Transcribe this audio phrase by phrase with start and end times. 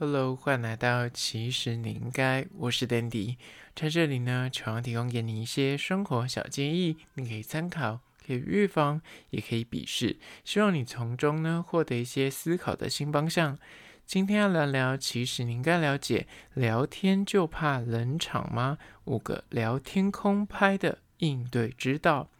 [0.00, 3.36] Hello，欢迎来到其实你应该，我是 Dandy，
[3.74, 13.58] 在这里呢，希望提供给你一些生活小建议，你可以参考，可以预防，也可以鄙视，希望你从中呢获得一些思考的新方向。
[14.06, 18.78] 今天要聊聊，其实你应该了解，聊天就怕冷场吗？
[19.06, 22.30] 五个聊天空拍的应对之道。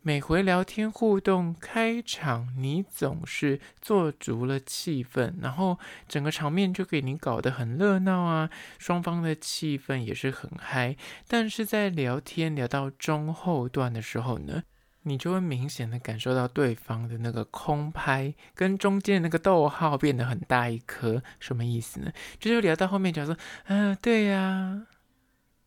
[0.00, 5.78] 每回聊天互动开场，你总是做足了气氛，然后
[6.08, 8.48] 整个场面就给你搞得很热闹啊，
[8.78, 10.96] 双方的气氛也是很嗨。
[11.26, 14.62] 但是在聊天聊到中后段的时候呢，
[15.02, 22.10] 你就会明显的感受到对方的那个空拍跟中间那个逗号变得很大一颗，什么意思呢？
[22.38, 24.86] 这就聊到后面，假如说，嗯、啊，对呀、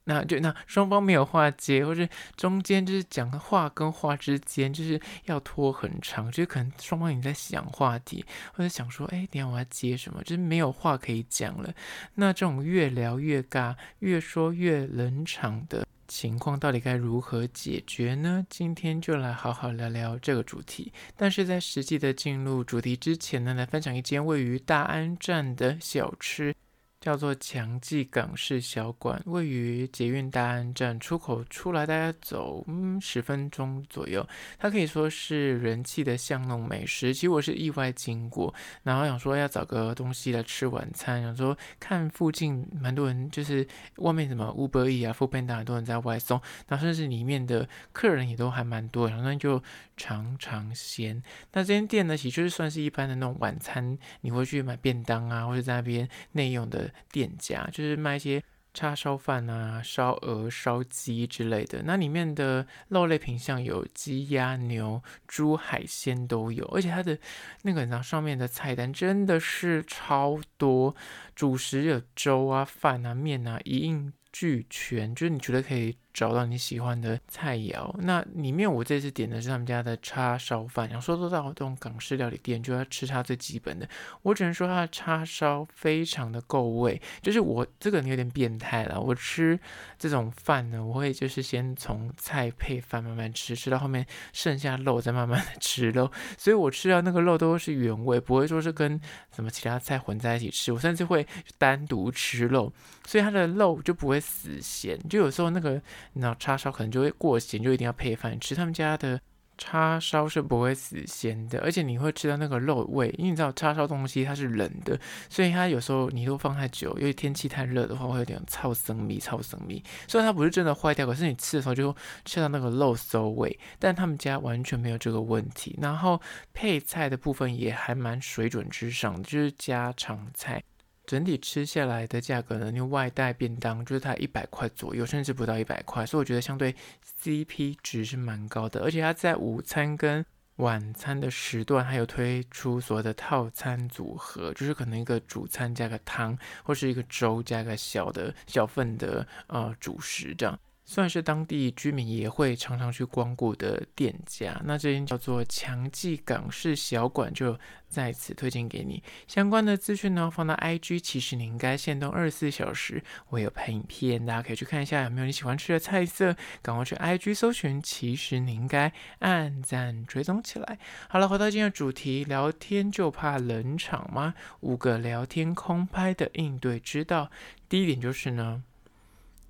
[0.05, 11.71] 那就那双方没有话接，或者中间就是讲的话跟话之间就是要拖很长，就可能双方已经在想话题，或者想说，哎，等下我要接什么，就是没有话可以讲了。
[12.15, 18.43] 那这种越聊越尬，越说越冷场的情况，到底该如何解决呢？
[18.49, 20.91] 今天就来好好聊聊这个主题。
[21.15, 26.55] 但是在实际的进入主题之前呢，来分享一间位于大安站的小吃。
[27.01, 34.25] 叫做强记港式小馆，位于捷运大安站出口出来，大概走嗯十分钟左右。
[34.59, 37.11] 它可以说是人气的巷弄美食。
[37.11, 49.59] 其实我是意外经过，然后想说要找个东西来吃晚餐，想说看附近蛮多人，就是外面什么 Uber E 啊、副便当很多人在外送，然后甚至里面的客人也都还蛮多，然后就
[49.97, 51.23] 尝尝鲜。
[51.53, 56.90] 那这间店呢，其实就是算是一般的那种晚餐，你会去买便当啊，或者在那边内用的。
[57.11, 61.83] 店家就是卖一些叉烧饭啊、烧鹅、烧鸡之类的。
[61.83, 67.17] 那里面的肉类品相有鸡、鸭、牛、猪、海鲜都有，而且它的
[67.63, 70.95] 那个然后上面的菜单真的是超多，
[71.35, 75.97] 主食有粥啊、饭啊、面啊，一应俱全，就是你觉得可以。
[76.13, 80.89] 找到你喜欢的菜肴，那里面我这次点的是他们家的叉烧饭。
[80.89, 83.87] 然后说到这种港式料理店，就要吃它最基本的。
[84.23, 88.99] 我只能说它的叉烧非常的够味，就是我这个人有点变态了。
[88.99, 89.57] 我吃
[89.97, 96.11] 这种饭呢，我会就是先从菜配饭慢慢吃，吃到后面剩下肉再慢慢的吃肉。
[96.37, 98.99] 所以我吃到那个肉都是原味，不会说是跟
[99.33, 100.73] 什么其他菜混在一起吃。
[100.73, 101.25] 我甚至会
[101.57, 102.73] 单独吃肉，
[103.07, 104.99] 所以它的肉就不会死咸。
[105.07, 105.81] 就有时候那个。
[106.13, 108.55] 那叉烧可能就会过咸，就一定要配饭吃。
[108.55, 109.19] 他们家的
[109.57, 119.83] 叉烧是不会死咸的，而且你会吃到那个肉味，因为你知道叉烧东西它是冷的，所以它有时候你都放太久，因为天气太热的话会有点臭生米、臭生米。
[120.07, 121.95] 虽然它不是真的坏掉，可是你吃的时候就
[122.25, 123.59] 吃到那个肉馊味。
[123.77, 126.19] 但他们家完全没有这个问题，然后
[126.53, 130.63] 配菜的部分也还蛮水准之上，就是家常菜。
[131.05, 136.75] 整体吃下来的价格呢，因为外带便当就是它一百块左右，甚至不到一百块，所以我觉得相对
[137.21, 138.81] CP 值是蛮高的。
[138.81, 140.25] 而且它在午餐跟
[140.57, 150.59] 晚餐的时段还有推出所谓的套餐组合，就是可能一个主餐加个汤，或是一个粥加个小的小份的呃主食这样。
[150.91, 157.57] 算是当地居民也会常常去光顾的店家，那这间叫做强记港式小馆，就
[157.87, 159.01] 在此推荐给你。
[159.25, 170.77] 相关的资讯呢，放到 IG，其实你应该限动二十四小时，我有拍影片，大家可以去看一下有没有你喜欢吃的菜色，赶快去 IG 搜寻，其实你应该按赞追踪起来。
[171.07, 174.33] 好了，回到今天的主题，聊天就怕冷场吗？
[174.59, 177.31] 五个聊天空拍的应对之道，
[177.69, 178.63] 第一点就是呢。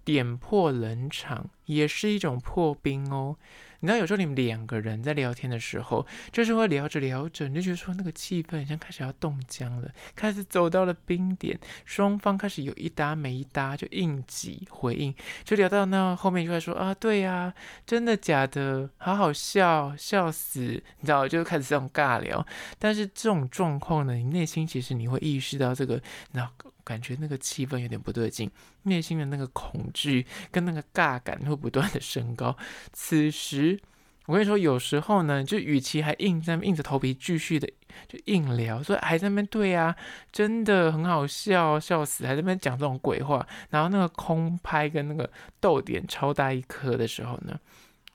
[0.04, 3.36] 点破冷场也是一种破冰哦。
[3.84, 17.52] 你知道，有时候你们两个人在聊天的时候，就是会聊着聊着，你就觉得说那个气氛好像开始要冻僵了，开始走到了冰点，双方开始有一搭没一搭，就应急回应，就聊到那后面就会说啊，对呀、
[17.84, 20.62] 真的假的，好好笑，笑死，
[21.00, 22.46] 你知道，就开始这种尬聊。
[22.78, 26.00] 但是这种状况呢，你内心其实你会意识到这个，
[26.34, 26.48] 那
[26.84, 28.50] 感觉那个气氛有点不对劲，
[28.84, 32.58] 内心的那个恐惧跟那个尬感会不断的升高。
[32.94, 33.80] 此时。
[34.28, 37.68] 我跟你说，有时候呢，就与其还硬在硬着头皮继续的
[38.08, 39.94] 就硬聊，说还在那边对啊，
[40.32, 45.30] 真的很好笑，笑死，还在那边讲这种鬼话，然后那个空拍跟那个
[45.60, 47.60] 逗点超大一颗的时候呢，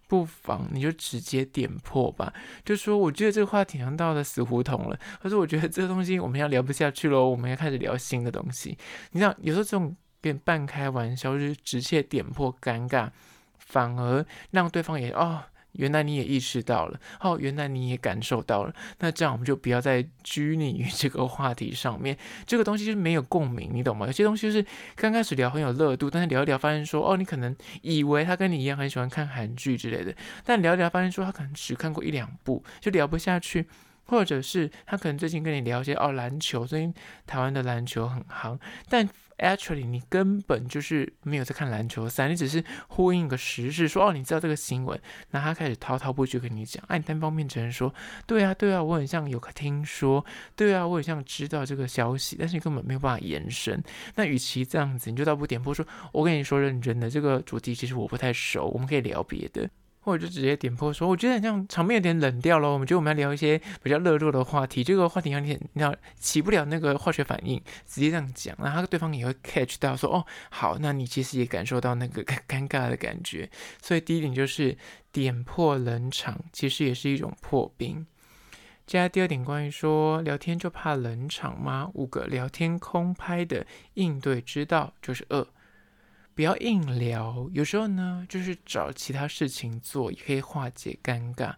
[0.06, 2.32] 不妨你就直接点破吧，
[2.64, 8.76] 就说我觉得这个话题上到了死胡同了，可是我觉得这个东西我们要聊不下去喽，我们要开始聊新的东西。
[9.12, 13.10] 你知道，有时候这种跟半开玩笑，就是直接点破尴尬。
[13.58, 15.42] 反而让对方也哦
[15.76, 18.74] 原来你也意识到了，哦，原来你也感受到了。
[18.98, 24.06] 那这样我们就不要再拘泥于这个话题上面， 这个东西就是没有共鸣，你懂吗？
[24.06, 24.64] 有些东西就是
[24.94, 30.14] 刚开始聊很有热度，但是聊一聊发现说，哦，你可能以为他跟你一样很喜欢看韩剧之类的，
[30.44, 33.66] 但聊一聊发现说他可能只看过一两部，就聊不下去。
[34.06, 36.94] 或者是他可能最近跟你聊一些哦篮球，最近
[37.26, 38.58] 台湾的篮球很夯，
[38.88, 39.08] 但
[39.38, 44.98] actually 你根本就是没有在看篮球赛，你只是呼应个时事，说哦你知道这个新闻，
[45.30, 47.94] 那他开始滔滔不绝跟你讲，哎、啊、你单方面只能说
[48.26, 50.24] 对啊对啊，我很像有听说，
[50.54, 53.82] 对啊我很像知道这个消息，但是你根本没有办法延伸。
[54.14, 59.68] 那与其这样子，你就倒不点破说，我跟你说认真的，这个主题其实我不太熟，我们可以聊别的。
[60.06, 62.70] 或者就直接点破说，我觉得这样场面有点冷掉了。
[62.72, 73.50] 我们觉得我们要聊一些比较热络的话题，这个话题有点那起不了那个化学反应，直接这样讲，然后对方也会 catch 到说，哦，好，那你其实也感受到那个尴尬的感觉。
[73.82, 74.78] 所以第一点就是
[75.10, 78.06] 点破冷场，其实也是一种破冰。
[78.86, 81.90] 接下来第二点，关于说聊天就怕冷场吗？
[81.94, 85.44] 五个聊天空拍的应对之道就是二。
[86.36, 91.54] 不要硬聊，有时候呢，就是找其他事情做，也可以化解尴尬。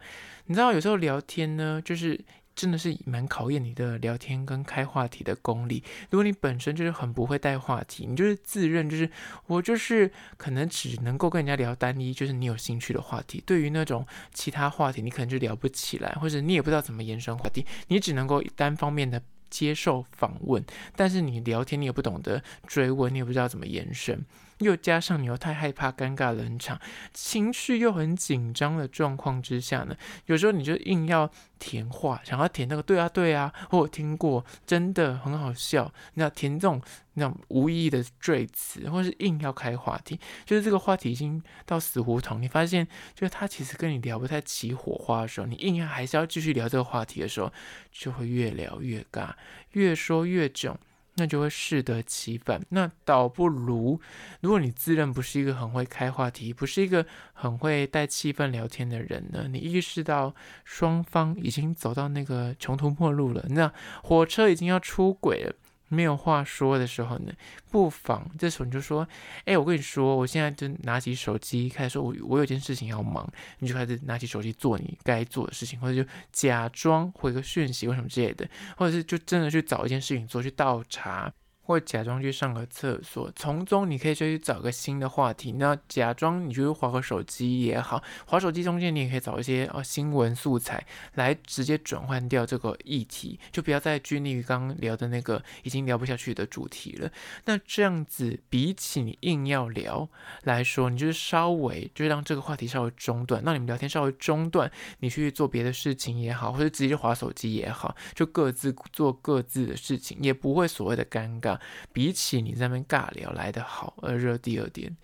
[0.47, 5.83] 你知道，有时候聊天呢，就是真的是蛮考验你的聊天跟开话题的功力。
[6.11, 9.11] 如果你本身就是很不会带话题，你就是自认就是
[9.49, 13.43] 我就是可能只能够跟人家聊单一，就是你有兴趣的话题。
[13.45, 19.21] 对于那种其他话题，你可能就聊不起来，或者你也不知道怎么延伸话题，你只能够单方面的
[19.51, 20.65] 接受访问，
[20.95, 24.25] 但是你聊天你也不懂得追问，你也不知道怎么延伸。
[24.59, 26.81] 又加上你又太害怕尴尬冷场，
[27.13, 29.97] 情绪又很紧张的状况之下呢，
[30.27, 35.93] 有时候你就硬要填话，想要填那个对啊对啊，或我听过，真的很好笑。
[36.15, 36.81] 那填这种
[37.15, 47.53] 那种无意义的赘词，或是硬要开话题，就是这个话题已经到死胡同，你发现就是他其实跟你聊不太起火花的时候，你硬要还是要继续聊这个话题的时候，
[47.93, 49.31] 就会越聊越尬，
[49.73, 50.77] 越说越囧。
[51.19, 52.59] 那就会适得其反。
[52.71, 54.01] 那倒不如，
[54.41, 57.05] 如果你自认不是一个很会开话题，不是一个
[57.35, 60.35] 很会带气氛聊天的人呢，你意识到
[60.65, 63.71] 双方已经走到那个穷途末路了，那
[64.03, 65.53] 火车已经要出轨了。
[65.89, 67.33] 没有话说的时候呢，
[67.71, 69.07] 不妨这时候你就说
[69.47, 73.27] ：“哎，我跟你说，我现在就拿起手机开始说，我我有件事情要忙。”
[73.61, 81.33] 你就开始拿起手机做你该做的事情，或者就假装回个讯息或什么之类的，或者是就真的去找一件事情做，去倒茶。
[81.69, 85.53] 或假装去上个厕所，从中你可以就去找个新的话题。
[85.53, 90.83] 那假装你就是滑个手机也好，滑手机中间你也可以找一些哦新闻素材
[91.17, 97.13] 来直接转换掉这个议题，就不要再拘泥于刚刚聊的那个已经聊不下去的主题了。
[97.45, 100.09] 那这样子比起你硬要聊
[100.45, 111.58] 来说，你就是稍微就是让这个话题稍微中断，让你们聊天稍微中断，你去做别的事情也好，或者直接滑手机也好，就各自做各自的事情，也不会所谓的尴尬。
[111.93, 114.97] 比起你在那边尬聊来得好，呃，热第二点，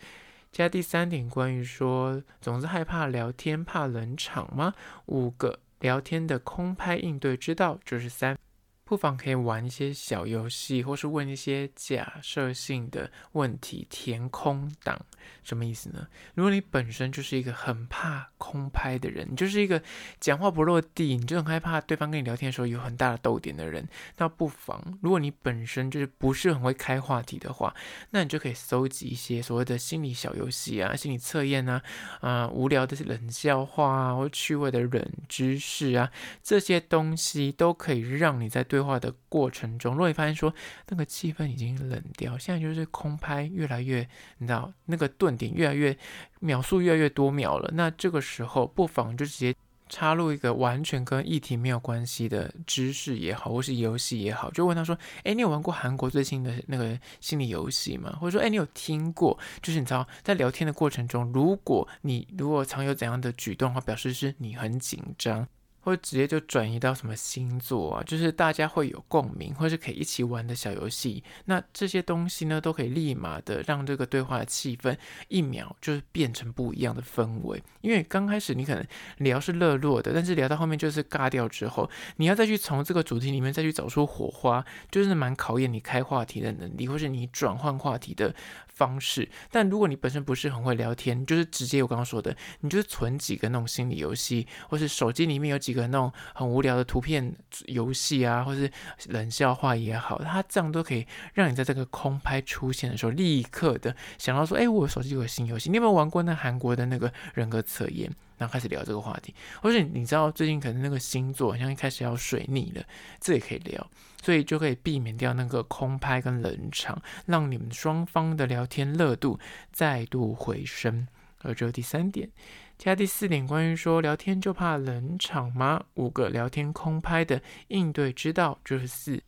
[0.53, 4.75] 加第三点，关于说总是害怕聊天怕冷场吗？
[5.06, 8.39] 五个聊天的空拍应对之道就是三。
[8.84, 15.04] 不妨可以玩一些小游戏，或是问一些假设性的问题，填空档。
[15.42, 16.06] 什么意思呢？
[16.34, 19.82] 如果你本身就是一个很怕空拍的人，你就是一个
[20.20, 23.88] 讲话不落地，你就很害怕对方跟你聊天的时候有很大的逗点的人，
[24.19, 27.74] 那不妨，如果你本身就是不是很会开话题的话，
[28.10, 31.82] 那你就可以搜集一些所谓的心理小游戏啊、心理测验啊、
[32.20, 36.10] 啊、无聊的冷笑话啊，或趣味的冷知识啊，
[36.43, 40.52] 这些东西都可以让你在对话的过程中，如果你发现说
[40.88, 44.00] 那个气氛已经冷掉，现在就是空拍越来越，
[44.38, 45.96] 你知道那个顿点越来越
[46.40, 49.54] 秒数越来越多秒了，那这个时候不妨就直接
[49.88, 59.38] 插入一个完全跟议题没有关系的知识也好，或是游戏也好，就问他说：“诶，你有玩过韩国最新的那个心理游戏吗？”或者说：“诶，你有听过？
[59.62, 65.46] 就是你知道在聊天的过程中，如果你如果常有怎样的举动的话，表示是你很紧张。”
[65.84, 71.22] 或者直接就转移到什么星座啊，就是大家会有共鸣，或是可以一起玩的小游戏。
[71.44, 74.96] 那这些东西呢，都可以立马的让这个对话的气氛
[75.29, 77.62] 一秒就是变成不一样的氛围。
[77.82, 78.82] 因为刚开始你可能
[79.19, 88.34] 聊是热络的，但是聊到后面就是尬掉之后，你要再去从这个主题里面再去找出火花，就是蛮考验你开话题的能力，或是你转换话题的
[88.69, 97.34] 方式，但如果你本身不是很会聊天，就是直接我刚刚说的，你就是存几个那种心理游戏，或是手机里面有几几一个那种很无聊的图片
[97.66, 98.70] 游戏啊，或是
[99.08, 108.10] 冷笑话也好，它这样都可以让你在这个空拍出现的时候，立刻的想到说，哎，我手机有个新游戏，你有没有玩过那韩国的那个人格测验？
[108.36, 112.82] 然后开始聊这个话题，或者你知道最近可能那个星座好像一开始要水逆了，
[113.20, 113.90] 这也可以聊，
[114.22, 119.38] 所以就可以避免掉那个空拍跟冷场，让你们双方的聊天热度
[119.72, 121.06] 再度回升。
[121.43, 122.28] 而这第三点，
[122.76, 125.82] 加第四点，关于说聊天就怕冷场吗？
[125.94, 129.22] 五个聊天空拍的应对之道就是四。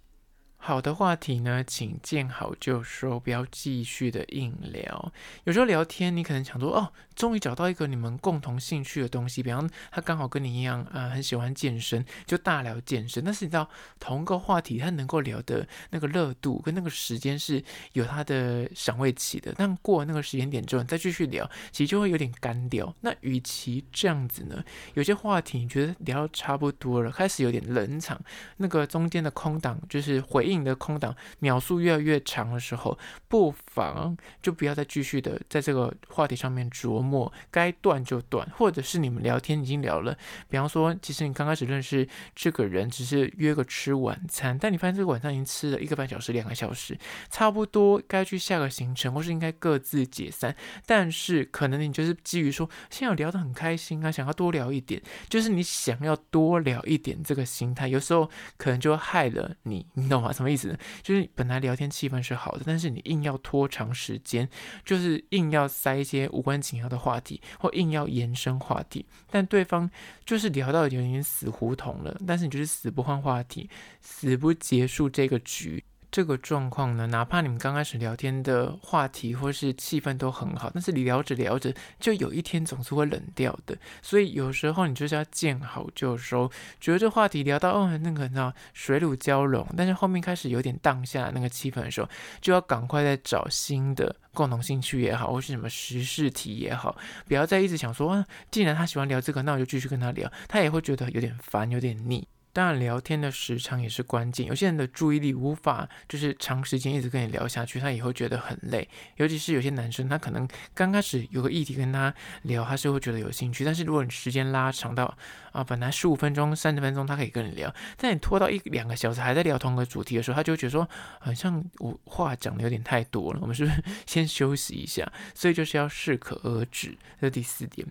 [0.66, 5.12] 好的话题呢，请见好就收，不要继续的硬聊。
[5.44, 13.22] 有时候聊天，你可能想说，哦，终于找到一个你们共同兴趣的东西，比方他刚好跟你一样，啊、很喜欢健身，就大聊健身。
[13.22, 13.70] 但是你知道，
[14.00, 19.54] 同一个话题，他能够聊的那个热度跟那个时间是有它的赏味期的。
[19.56, 22.92] 但过了那个时间点之后，你再继续聊，其实就会有点干掉。
[23.02, 28.20] 那与其这样子呢，有些话题你觉得聊差不多了，开始有点冷场，
[28.56, 30.55] 那个中间的空档就是回应。
[30.58, 32.98] 你的空档秒数越来越长的时候，
[33.28, 40.16] 不妨就不要再继续的在这个话题上面琢磨，该断就断，或者是你们聊天已经聊了，
[40.48, 46.98] 比方说，其实你刚开始认识这个人，只是约个吃晚餐，但你发现这个晚餐已经吃了一个半小时、两个小时，
[47.30, 50.54] 差不多该去下个行程，或是应该各自解散。
[50.84, 60.32] 但是可能你就是基于说，现在聊得很开心啊，想要多聊一点，就是你想要多聊一点这个心态，有时候可能就害了你，你懂吗？
[60.32, 60.78] 什么什么意思？
[61.02, 64.48] 就是本来聊天气氛是好的，但是你硬要拖长时间，
[64.84, 69.90] 就是硬要塞一些无关紧要的话题，或硬要延伸话题，但对方
[70.24, 73.68] 就是聊到有点死胡同了，但是你就是死不换话题，
[74.00, 75.82] 死不结束这个局。
[76.16, 81.70] 这个状况呢，哪怕你们刚开始聊天的话题或是气氛都很好，但是你聊着聊着，
[82.00, 83.76] 就有一天总是会冷掉的。
[84.00, 92.08] 所以有时候你就是要见好就收，觉得这话题聊到哦那个你知道水乳交融，但是后面开始有点荡下那个气氛的时候，
[92.40, 96.96] 就要赶快再找新的共同兴趣也好，或是什么时事题也好，
[97.28, 102.26] 不要再一直想说啊，既然他喜欢聊这个，那我就继续跟他聊，他也会觉得有点烦，有点腻。
[102.56, 104.46] 当然，聊天的时长也是关键。
[104.46, 108.88] 有些人的注意力无法就是长时间一直跟你聊下去，他也会觉得很累。
[109.16, 113.62] 尤其是有些男生，他可能刚开始有个议题跟他聊，他是会觉得有兴趣。
[113.62, 115.14] 但是如果你时间拉长到
[115.52, 120.88] 啊，本来十五分钟、三十分钟，他可以跟你聊，但你拖到一两个小时还在聊同一个主题的时候，他就会觉得说，
[121.20, 123.38] 好像我话讲的有点太多了。
[123.42, 125.06] 我们是不是 先休息一下？
[125.34, 126.96] 所以就是要适可而止。
[127.20, 127.86] 这是第四点。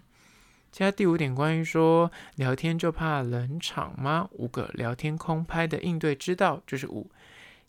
[0.76, 4.28] 接下第五点，关于说聊天就怕冷场吗？
[4.34, 7.10] 五个聊天空拍的应对之道就是五，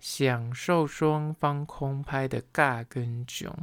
[0.00, 3.56] 享受双方空拍的尬跟囧。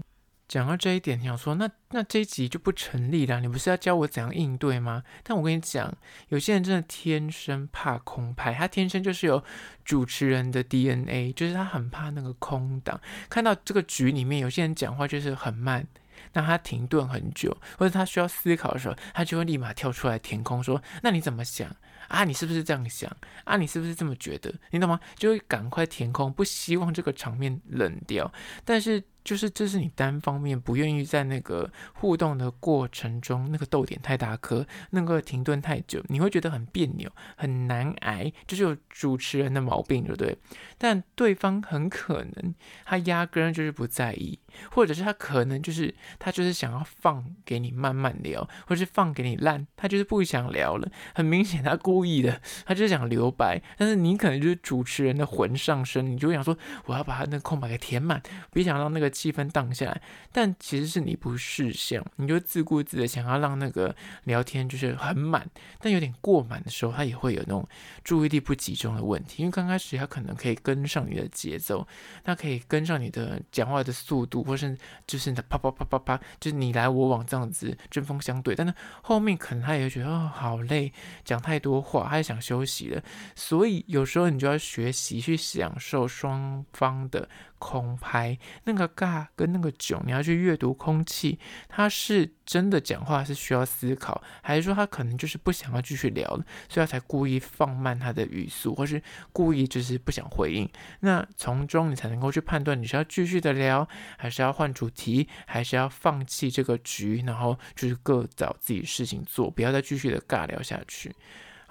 [0.47, 3.41] 讲到这一点，你想说那那这一集就不成立了？
[3.41, 5.03] 你不是要教我怎样应对吗？
[5.23, 5.93] 但我跟你讲，
[6.29, 9.43] 有些人真的天生怕空拍，他天生就是有
[9.83, 12.97] 主持人的 DNA，就是他很怕那个空档。
[13.29, 15.85] 看到这个局里面有些人讲话就是很慢。
[16.33, 21.73] 当他停顿很久，或者他需要思考的时候，他就会立马跳出来填空说：“那你怎么想？
[22.07, 22.23] 啊？
[22.23, 23.09] 你是不是这样想
[23.43, 23.57] 啊？
[23.57, 24.53] 你是不是这么觉得？
[24.71, 28.31] 你懂吗？”就会赶快填空，不希望这个场面冷掉。
[28.63, 29.03] 但是。
[29.23, 40.37] 就是这是你单方面不愿意在那个互动的过程中，那个逗点太大颗，那个停顿太久，你会觉得很别扭，很难挨，就是有主持人的毛病，对不对？
[40.77, 44.37] 但对方很可能他压根就是不在意，
[44.71, 50.91] 或者是他可能就是他就是想要放给你慢慢聊，或者是放给你烂，他就是不想聊了。
[51.15, 53.61] 很明显他过故意的，他就是想留白。
[53.77, 56.57] 但是你可能就是主持人的魂上身，你就想说
[56.87, 58.21] 我要把他那个空白给填满，
[58.51, 59.13] 别想让那个。
[59.13, 65.47] 气氛荡下来，但其实是你不识相，你就自顾自的想要让那个聊天就是很满，
[65.79, 67.63] 但有点过满的时候，他也会有那种
[68.03, 69.43] 注意力不集中的问题。
[69.43, 71.87] 因为刚开始他可能可以跟上你的节奏，
[72.23, 78.55] 他可以跟上你的讲话的速度，或是就是你的啪啪啪啪啪，就是你来我往这样子针锋相对。
[78.55, 78.73] 但是
[79.03, 80.91] 后面可能他也会觉得好累，
[81.23, 83.03] 讲太多话，他也想休息了。
[83.35, 87.29] 所以有时候你就要学习去享受双方的。
[87.63, 100.69] 空拍那个尬跟那个囧，你要去阅读空气，他是真的讲话是需要思考，还是说他可能就是不想要继续聊了，所以他才故意放慢他的语速，或是故意就是不想回应。
[100.99, 103.87] 那从中你才能够去判断你是要继续的聊，
[104.17, 111.15] 还是要换主题，还是要放弃这个局，然后就是各找自己事情做，不要再继续的尬聊下去。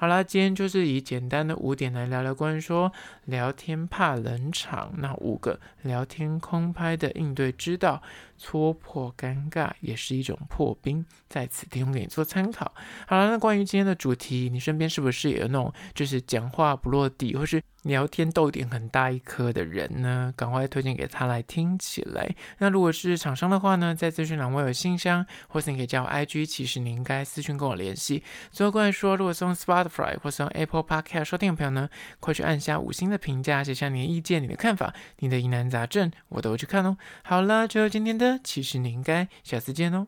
[0.03, 2.91] 好啦，今天就是以简单的五点来聊聊关于说
[3.27, 8.03] 聊天怕冷场，那五个聊天空拍的应对之道。
[8.45, 12.75] 戳破尴尬也是一种破冰，在此提供给你做参考。
[13.07, 20.35] 好了，那关于今天的主题，你身边是不是也有那种就是讲话不落地，或是聊天逗点很大一颗的人呢？
[20.37, 22.29] 赶快推荐给他来听起来。
[22.59, 28.25] 那如果是厂商的话呢，在资讯栏我有信箱，或是你可以加我 IG，其实你应该私讯跟我联系。
[28.51, 36.97] 最后关于说，如果是用 Spotify Fry 或是用 Apple Podcast 收听的朋友呢，快去按下五星的评价，写下你的意见、你的看法、你的疑难杂症，我都去看哦。
[37.23, 38.41] 好了，就今天的。
[38.43, 40.07] 其实你应该下次见哦。